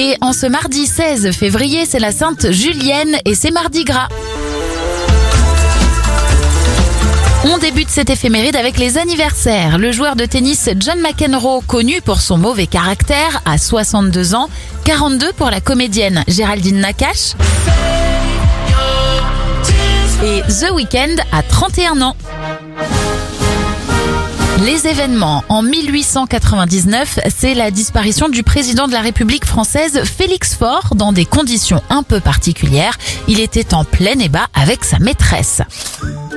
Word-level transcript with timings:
Et 0.00 0.16
en 0.20 0.32
ce 0.32 0.46
mardi 0.46 0.86
16 0.86 1.32
février, 1.32 1.84
c'est 1.84 1.98
la 1.98 2.12
Sainte 2.12 2.52
Julienne 2.52 3.16
et 3.24 3.34
c'est 3.34 3.50
Mardi 3.50 3.82
Gras. 3.82 4.06
On 7.44 7.58
débute 7.58 7.88
cette 7.88 8.08
éphéméride 8.08 8.54
avec 8.54 8.78
les 8.78 8.96
anniversaires. 8.96 9.76
Le 9.76 9.90
joueur 9.90 10.14
de 10.14 10.24
tennis 10.24 10.70
John 10.78 11.00
McEnroe, 11.00 11.62
connu 11.66 12.00
pour 12.00 12.20
son 12.20 12.38
mauvais 12.38 12.68
caractère, 12.68 13.42
a 13.44 13.58
62 13.58 14.36
ans, 14.36 14.48
42 14.84 15.32
pour 15.32 15.50
la 15.50 15.60
comédienne 15.60 16.22
Géraldine 16.28 16.78
Nakache. 16.78 17.34
Et 20.24 20.42
The 20.42 20.70
Weeknd 20.72 21.16
a 21.32 21.42
31 21.42 22.02
ans. 22.02 22.16
Les 24.64 24.88
événements. 24.88 25.44
En 25.48 25.62
1899, 25.62 27.20
c'est 27.34 27.54
la 27.54 27.70
disparition 27.70 28.28
du 28.28 28.42
président 28.42 28.88
de 28.88 28.92
la 28.92 29.00
République 29.00 29.44
française 29.44 30.02
Félix 30.04 30.56
Faure 30.56 30.94
dans 30.96 31.12
des 31.12 31.24
conditions 31.24 31.80
un 31.90 32.02
peu 32.02 32.18
particulières. 32.18 32.98
Il 33.28 33.40
était 33.40 33.72
en 33.72 33.84
plein 33.84 34.18
ébat 34.18 34.46
avec 34.54 34.84
sa 34.84 34.98
maîtresse. 34.98 35.62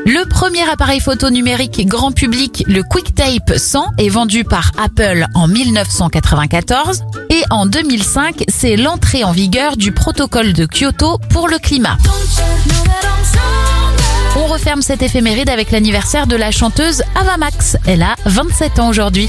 Le 0.05 0.27
premier 0.27 0.62
appareil 0.70 0.99
photo 0.99 1.30
numérique 1.30 1.88
grand 1.88 2.12
public, 2.12 2.63
le 2.68 2.84
QuickTape 2.84 3.58
100, 3.58 3.94
est 3.98 4.10
vendu 4.10 4.44
par 4.44 4.72
Apple 4.77 5.26
en 5.34 5.48
1994 5.48 7.04
et 7.30 7.41
en 7.49 7.66
2005, 7.66 8.44
c'est 8.48 8.76
l'entrée 8.76 9.24
en 9.24 9.32
vigueur 9.32 9.77
du 9.77 9.91
protocole 9.91 10.54
de 10.54 10.66
Kyoto 10.66 11.18
pour 11.30 11.48
le 11.48 11.58
climat. 11.58 11.98
Referme 14.72 14.84
cette 14.84 15.02
éphéméride 15.02 15.50
avec 15.50 15.72
l'anniversaire 15.72 16.28
de 16.28 16.38
la 16.38 16.50
chanteuse 16.50 17.04
Ava 17.16 17.36
Max. 17.36 17.76
Elle 17.88 18.02
a 18.04 18.16
27 18.26 18.80
ans 18.80 18.88
aujourd'hui. 18.88 19.28